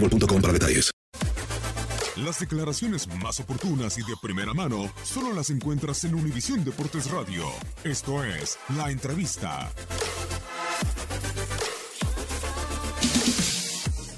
boostmobile.com 0.00 0.40
para 0.40 0.52
detalles. 0.52 0.90
Las 2.16 2.40
declaraciones 2.40 3.06
más 3.22 3.40
oportunas 3.40 3.98
y 3.98 4.00
de 4.00 4.14
primera 4.22 4.54
mano 4.54 4.90
solo 5.04 5.34
las 5.34 5.50
encuentras 5.50 6.02
en 6.04 6.14
Univisión 6.14 6.64
Deportes 6.64 7.10
Radio. 7.10 7.44
Esto 7.84 8.24
es 8.24 8.58
La 8.76 8.90
Entrevista. 8.90 9.70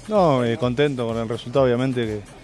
No, 0.07 0.43
eh, 0.45 0.57
contento 0.57 1.05
con 1.07 1.17
el 1.17 1.27
resultado, 1.27 1.65
obviamente, 1.65 2.05
que, 2.05 2.38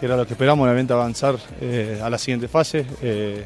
que 0.00 0.06
era 0.06 0.16
lo 0.16 0.26
que 0.26 0.32
esperamos, 0.32 0.64
obviamente 0.64 0.94
avanzar 0.94 1.36
eh, 1.60 2.00
a 2.02 2.08
la 2.08 2.16
siguiente 2.16 2.48
fase. 2.48 2.86
Eh, 3.02 3.44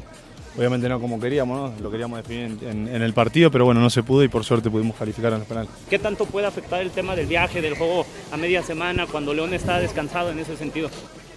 obviamente 0.57 0.87
no 0.87 1.01
como 1.01 1.19
queríamos, 1.19 1.73
¿no? 1.73 1.83
lo 1.83 1.91
queríamos 1.91 2.17
definir 2.17 2.57
en, 2.63 2.87
en 2.87 3.01
el 3.01 3.11
partido, 3.11 3.51
pero 3.51 3.65
bueno, 3.65 3.81
no 3.81 3.89
se 3.89 4.03
pudo 4.03 4.23
y 4.23 4.29
por 4.29 4.45
suerte 4.45 4.69
pudimos 4.69 4.95
calificar 4.95 5.33
en 5.33 5.39
los 5.39 5.47
penales. 5.49 5.69
¿Qué 5.89 5.99
tanto 5.99 6.25
puede 6.25 6.47
afectar 6.47 6.81
el 6.81 6.91
tema 6.91 7.13
del 7.13 7.25
viaje, 7.25 7.61
del 7.61 7.75
juego 7.75 8.05
a 8.31 8.37
media 8.37 8.63
semana, 8.63 9.05
cuando 9.05 9.33
León 9.33 9.53
está 9.53 9.79
descansado 9.79 10.31
en 10.31 10.39
ese 10.39 10.55
sentido? 10.55 10.89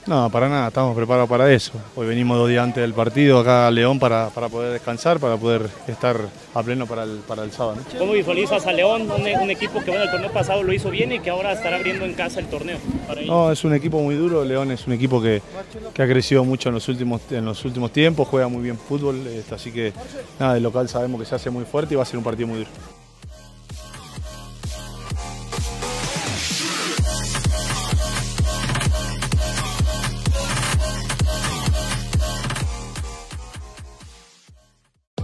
No, 0.09 0.31
para 0.31 0.49
nada, 0.49 0.69
estamos 0.69 0.97
preparados 0.97 1.29
para 1.29 1.53
eso. 1.53 1.73
Hoy 1.95 2.07
venimos 2.07 2.39
dos 2.39 2.49
días 2.49 2.65
antes 2.65 2.81
del 2.81 2.95
partido 2.95 3.41
acá 3.41 3.67
a 3.67 3.71
León 3.71 3.99
para, 3.99 4.31
para 4.31 4.49
poder 4.49 4.73
descansar, 4.73 5.21
para 5.21 5.37
poder 5.37 5.69
estar 5.87 6.17
a 6.55 6.63
pleno 6.63 6.87
para 6.87 7.03
el, 7.03 7.19
para 7.29 7.45
el 7.45 7.53
sábado. 7.53 7.77
¿no? 7.77 7.99
¿Cómo 7.99 8.13
visualizas 8.15 8.67
a 8.67 8.73
León, 8.73 9.03
un, 9.03 9.43
un 9.43 9.51
equipo 9.51 9.81
que 9.85 9.91
bueno, 9.91 10.05
el 10.05 10.11
torneo 10.11 10.33
pasado 10.33 10.63
lo 10.63 10.73
hizo 10.73 10.89
bien 10.89 11.13
y 11.13 11.21
que 11.21 11.29
ahora 11.29 11.53
estará 11.53 11.77
abriendo 11.77 12.07
en 12.07 12.15
casa 12.15 12.41
el 12.41 12.47
torneo? 12.47 12.79
Para? 13.07 13.21
No, 13.21 13.53
es 13.53 13.63
un 13.65 13.75
equipo 13.75 14.01
muy 14.01 14.15
duro, 14.15 14.43
León 14.47 14.71
es 14.71 14.87
un 14.87 14.95
equipo 14.95 15.21
que, 15.21 15.43
que 15.93 16.03
ha 16.03 16.07
crecido 16.07 16.43
mucho 16.43 16.71
en 16.71 16.77
los 16.77 16.89
últimos, 16.89 17.21
en 17.31 17.45
los 17.45 17.63
últimos 17.67 17.93
tiempos, 17.93 18.29
juega 18.29 18.49
muy 18.49 18.63
bien 18.63 18.79
fútbol, 18.79 19.27
este, 19.27 19.57
así 19.57 19.71
que 19.71 19.93
nada, 20.41 20.57
el 20.57 20.63
local 20.63 20.89
sabemos 20.89 21.21
que 21.21 21.27
se 21.27 21.35
hace 21.35 21.51
muy 21.51 21.67
fuerte 21.67 21.93
y 21.93 21.97
va 21.99 22.05
a 22.05 22.07
ser 22.07 22.17
un 22.17 22.25
partido 22.25 22.49
muy 22.49 22.61
duro. 22.61 22.71